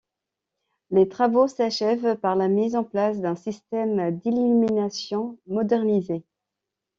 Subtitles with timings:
[0.89, 6.23] Les travaux s'achèvent par la mise en place d'un système d'illuminations modernisé.